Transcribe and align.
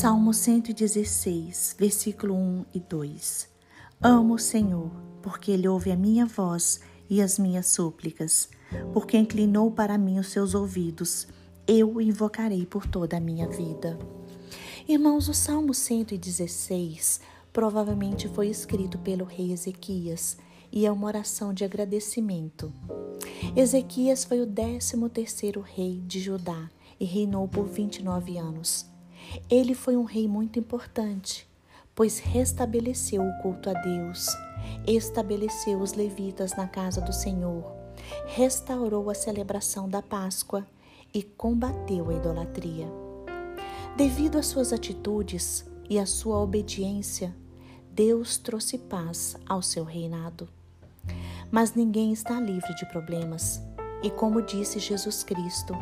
Salmo 0.00 0.32
116, 0.32 1.76
versículo 1.78 2.34
1 2.34 2.64
e 2.72 2.80
2. 2.80 3.50
Amo 4.00 4.32
o 4.32 4.38
Senhor, 4.38 4.90
porque 5.20 5.50
Ele 5.50 5.68
ouve 5.68 5.92
a 5.92 5.96
minha 5.96 6.24
voz 6.24 6.80
e 7.10 7.20
as 7.20 7.38
minhas 7.38 7.66
súplicas, 7.66 8.48
porque 8.94 9.18
inclinou 9.18 9.70
para 9.70 9.98
mim 9.98 10.18
os 10.18 10.28
seus 10.28 10.54
ouvidos. 10.54 11.28
Eu 11.66 11.96
o 11.96 12.00
invocarei 12.00 12.64
por 12.64 12.86
toda 12.86 13.18
a 13.18 13.20
minha 13.20 13.46
vida. 13.46 13.98
Irmãos, 14.88 15.28
o 15.28 15.34
Salmo 15.34 15.74
116 15.74 17.20
provavelmente 17.52 18.26
foi 18.26 18.48
escrito 18.48 18.98
pelo 19.00 19.26
rei 19.26 19.52
Ezequias 19.52 20.38
e 20.72 20.86
é 20.86 20.90
uma 20.90 21.08
oração 21.08 21.52
de 21.52 21.62
agradecimento. 21.62 22.72
Ezequias 23.54 24.24
foi 24.24 24.40
o 24.40 24.46
décimo 24.46 25.10
terceiro 25.10 25.60
rei 25.60 26.00
de 26.06 26.20
Judá 26.20 26.70
e 26.98 27.04
reinou 27.04 27.46
por 27.46 27.66
29 27.66 28.38
anos. 28.38 28.88
Ele 29.48 29.74
foi 29.74 29.96
um 29.96 30.04
rei 30.04 30.26
muito 30.26 30.58
importante, 30.58 31.48
pois 31.94 32.18
restabeleceu 32.18 33.22
o 33.22 33.42
culto 33.42 33.70
a 33.70 33.74
Deus, 33.74 34.26
estabeleceu 34.86 35.80
os 35.80 35.92
levitas 35.92 36.56
na 36.56 36.66
casa 36.66 37.00
do 37.00 37.12
Senhor, 37.12 37.64
restaurou 38.26 39.10
a 39.10 39.14
celebração 39.14 39.88
da 39.88 40.02
Páscoa 40.02 40.66
e 41.12 41.22
combateu 41.22 42.10
a 42.10 42.14
idolatria. 42.14 42.86
Devido 43.96 44.38
às 44.38 44.46
suas 44.46 44.72
atitudes 44.72 45.64
e 45.88 45.98
à 45.98 46.06
sua 46.06 46.38
obediência, 46.38 47.34
Deus 47.92 48.38
trouxe 48.38 48.78
paz 48.78 49.36
ao 49.46 49.60
seu 49.60 49.84
reinado. 49.84 50.48
Mas 51.50 51.74
ninguém 51.74 52.12
está 52.12 52.40
livre 52.40 52.74
de 52.76 52.86
problemas. 52.86 53.60
E 54.02 54.08
como 54.10 54.40
disse 54.40 54.78
Jesus 54.78 55.24
Cristo, 55.24 55.74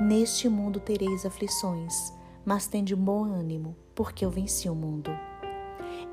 neste 0.00 0.48
mundo 0.48 0.80
tereis 0.80 1.24
aflições, 1.24 2.12
mas 2.44 2.66
tende 2.66 2.94
bom 2.94 3.24
ânimo, 3.24 3.76
porque 3.94 4.24
eu 4.24 4.30
venci 4.30 4.68
o 4.68 4.74
mundo. 4.74 5.10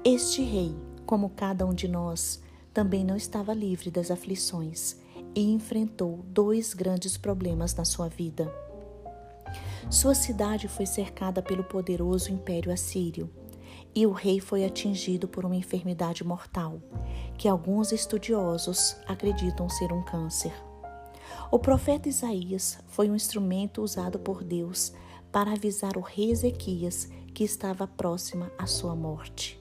Este 0.04 0.42
rei, 0.42 0.76
como 1.06 1.30
cada 1.30 1.66
um 1.66 1.74
de 1.74 1.88
nós, 1.88 2.42
também 2.74 3.04
não 3.04 3.16
estava 3.16 3.54
livre 3.54 3.90
das 3.90 4.12
aflições 4.12 4.98
e 5.36 5.52
enfrentou 5.52 6.24
dois 6.28 6.74
grandes 6.74 7.18
problemas 7.18 7.76
na 7.76 7.86
sua 7.86 8.08
vida. 8.08 8.54
Sua 9.90 10.14
cidade 10.14 10.68
foi 10.68 10.86
cercada 10.86 11.42
pelo 11.42 11.64
poderoso 11.64 12.32
Império 12.32 12.72
Assírio 12.72 13.30
e 13.96 14.06
o 14.06 14.12
rei 14.12 14.40
foi 14.40 14.64
atingido 14.64 15.28
por 15.28 15.46
uma 15.46 15.56
enfermidade 15.56 16.24
mortal, 16.24 16.80
que 17.38 17.48
alguns 17.48 17.92
estudiosos 17.92 18.96
acreditam 19.08 19.68
ser 19.68 19.92
um 19.92 20.04
câncer. 20.04 20.54
O 21.52 21.58
profeta 21.58 22.08
Isaías 22.08 22.78
foi 22.88 23.10
um 23.10 23.16
instrumento 23.16 23.82
usado 23.82 24.20
por 24.20 24.44
Deus 24.44 24.94
para 25.32 25.52
avisar 25.52 25.98
o 25.98 26.02
rei 26.02 26.32
Ezequias 26.32 27.08
que 27.34 27.44
estava 27.44 27.88
próxima 27.88 28.52
à 28.58 28.66
sua 28.66 28.96
morte. 28.96 29.60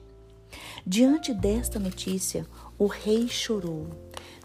Diante 0.85 1.33
desta 1.33 1.79
notícia, 1.79 2.45
o 2.77 2.87
rei 2.87 3.27
chorou, 3.27 3.87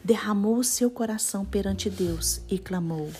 derramou 0.05 0.62
seu 0.62 0.91
coração 0.91 1.45
perante 1.45 1.89
Deus 1.89 2.42
e 2.48 2.58
clamou. 2.58 3.11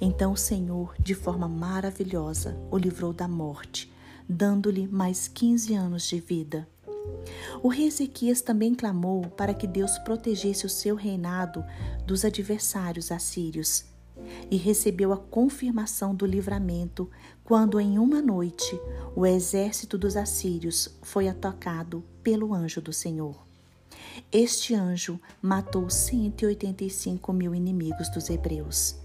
Então 0.00 0.32
o 0.32 0.36
Senhor, 0.36 0.94
de 0.98 1.14
forma 1.14 1.48
maravilhosa, 1.48 2.56
o 2.70 2.76
livrou 2.76 3.12
da 3.12 3.28
morte, 3.28 3.90
dando-lhe 4.28 4.86
mais 4.86 5.28
15 5.28 5.74
anos 5.74 6.06
de 6.08 6.20
vida. 6.20 6.68
O 7.62 7.68
rei 7.68 7.86
Ezequias 7.86 8.42
também 8.42 8.74
clamou 8.74 9.24
para 9.30 9.54
que 9.54 9.66
Deus 9.66 9.98
protegesse 9.98 10.66
o 10.66 10.70
seu 10.70 10.94
reinado 10.94 11.64
dos 12.06 12.24
adversários 12.24 13.10
assírios 13.10 13.84
e 14.50 14.56
recebeu 14.56 15.12
a 15.12 15.16
confirmação 15.16 16.14
do 16.14 16.26
livramento 16.26 17.10
quando, 17.42 17.80
em 17.80 17.98
uma 17.98 18.22
noite, 18.22 18.78
o 19.14 19.26
exército 19.26 19.98
dos 19.98 20.16
assírios 20.16 20.88
foi 21.02 21.28
atacado 21.28 22.02
pelo 22.22 22.54
anjo 22.54 22.80
do 22.80 22.92
Senhor. 22.92 23.44
Este 24.32 24.74
anjo 24.74 25.20
matou 25.40 25.88
185 25.90 27.32
mil 27.32 27.54
inimigos 27.54 28.08
dos 28.08 28.30
hebreus. 28.30 28.96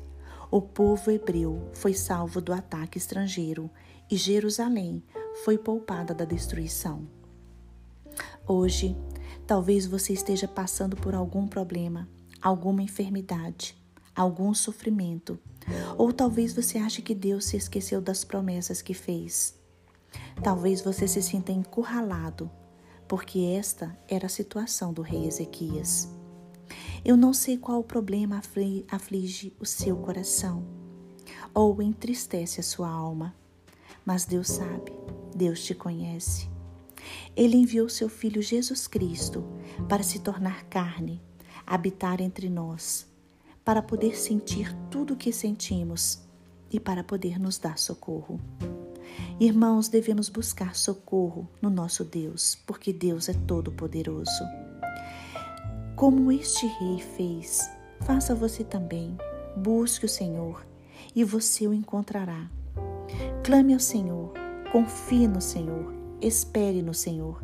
O 0.52 0.62
povo 0.62 1.12
hebreu 1.12 1.70
foi 1.74 1.94
salvo 1.94 2.42
do 2.42 2.52
ataque 2.52 2.98
estrangeiro 2.98 3.70
e 4.10 4.18
Jerusalém 4.18 5.04
foi 5.44 5.58
poupada 5.58 6.14
da 6.14 6.26
destruição. 6.26 7.08
Hoje, 8.48 8.98
talvez 9.46 9.86
você 9.86 10.14
esteja 10.14 10.48
passando 10.48 10.96
por 10.96 11.14
algum 11.14 11.48
problema, 11.48 12.08
alguma 12.42 12.82
enfermidade, 12.82 13.79
algum 14.20 14.54
sofrimento, 14.54 15.40
ou 15.98 16.12
talvez 16.12 16.52
você 16.52 16.78
ache 16.78 17.02
que 17.02 17.16
Deus 17.16 17.46
se 17.46 17.56
esqueceu 17.56 18.02
das 18.02 18.26
promessas 18.26 18.82
que 18.82 18.94
fez. 18.94 19.58
Talvez 20.44 20.82
você 20.82 21.08
se 21.08 21.22
sinta 21.22 21.54
encurralado, 21.54 22.52
porque 23.08 23.40
esta 23.40 23.98
era 24.10 24.26
a 24.26 24.30
situação 24.30 24.92
do 24.92 25.02
rei 25.02 25.26
Ezequias. 25.26 26.10
Eu 27.06 27.16
não 27.16 27.34
sei 27.34 27.58
qual 27.58 27.82
problema 27.82 28.42
aflige 28.92 29.54
o 29.58 29.66
seu 29.66 29.96
coração 29.96 30.68
ou 31.54 31.82
entristece 31.82 32.60
a 32.60 32.64
sua 32.64 32.90
alma, 32.90 33.34
mas 34.06 34.26
Deus 34.26 34.50
sabe, 34.50 34.92
Deus 35.34 35.64
te 35.64 35.74
conhece. 35.74 36.50
Ele 37.38 37.56
enviou 37.56 37.88
seu 37.88 38.10
Filho 38.10 38.42
Jesus 38.42 38.86
Cristo 38.86 39.46
para 39.88 40.04
se 40.04 40.20
tornar 40.20 40.66
carne, 40.66 41.22
habitar 41.66 42.20
entre 42.20 42.50
nós 42.50 43.09
para 43.70 43.84
poder 43.84 44.18
sentir 44.18 44.76
tudo 44.90 45.14
o 45.14 45.16
que 45.16 45.32
sentimos 45.32 46.24
e 46.72 46.80
para 46.80 47.04
poder 47.04 47.40
nos 47.40 47.60
dar 47.60 47.78
socorro. 47.78 48.42
Irmãos, 49.40 49.88
devemos 49.88 50.28
buscar 50.28 50.76
socorro 50.76 51.48
no 51.62 51.70
nosso 51.70 52.04
Deus, 52.04 52.56
porque 52.66 52.92
Deus 52.92 53.30
é 53.30 53.34
todo-poderoso. 53.46 54.44
Como 55.96 56.32
este 56.32 56.66
rei 56.66 56.98
fez, 57.00 57.70
faça 58.02 58.34
você 58.34 58.64
também. 58.64 59.16
Busque 59.56 60.06
o 60.06 60.10
Senhor 60.10 60.66
e 61.16 61.24
você 61.24 61.68
o 61.68 61.74
encontrará. 61.74 62.50
Clame 63.46 63.76
ao 63.76 63.80
Senhor, 63.80 64.34
confie 64.72 65.28
no 65.28 65.42
Senhor, 65.42 65.94
espere 66.20 66.82
no 66.82 66.96
Senhor. 66.96 67.40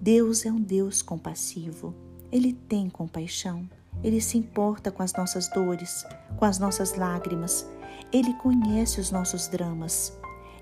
Deus 0.00 0.46
é 0.46 0.52
um 0.52 0.60
Deus 0.60 1.02
compassivo, 1.02 1.92
ele 2.30 2.52
tem 2.52 2.88
compaixão. 2.88 3.68
Ele 4.02 4.20
se 4.20 4.38
importa 4.38 4.90
com 4.90 5.02
as 5.02 5.12
nossas 5.12 5.48
dores, 5.48 6.06
com 6.36 6.44
as 6.44 6.58
nossas 6.58 6.96
lágrimas. 6.96 7.68
Ele 8.12 8.32
conhece 8.34 9.00
os 9.00 9.10
nossos 9.10 9.48
dramas. 9.48 10.18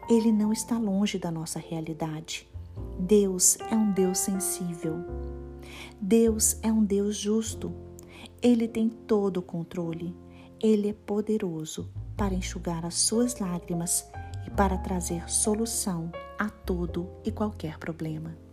Ele 0.08 0.32
não 0.32 0.52
está 0.52 0.78
longe 0.78 1.18
da 1.18 1.30
nossa 1.30 1.58
realidade. 1.58 2.48
Deus 2.98 3.58
é 3.70 3.74
um 3.74 3.92
Deus 3.92 4.18
sensível. 4.18 4.96
Deus 6.00 6.58
é 6.62 6.72
um 6.72 6.84
Deus 6.84 7.16
justo. 7.16 7.72
Ele 8.42 8.66
tem 8.66 8.88
todo 8.88 9.38
o 9.38 9.42
controle. 9.42 10.16
Ele 10.60 10.88
é 10.88 10.92
poderoso 10.92 11.88
para 12.16 12.34
enxugar 12.34 12.84
as 12.84 12.94
suas 12.94 13.38
lágrimas 13.38 14.04
e 14.46 14.50
para 14.50 14.76
trazer 14.78 15.30
solução 15.30 16.10
a 16.38 16.48
todo 16.48 17.08
e 17.24 17.30
qualquer 17.30 17.78
problema. 17.78 18.47